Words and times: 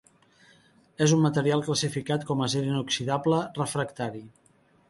És 1.07 1.13
un 1.17 1.21
material 1.25 1.61
classificat 1.69 2.27
com 2.31 2.43
acer 2.47 2.65
inoxidable 2.73 3.43
refractari. 3.63 4.27